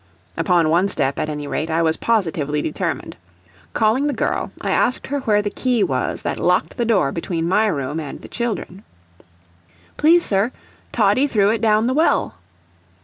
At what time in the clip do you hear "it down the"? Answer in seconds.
11.51-11.93